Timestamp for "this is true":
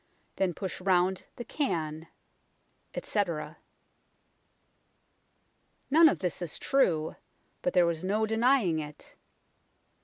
6.17-7.17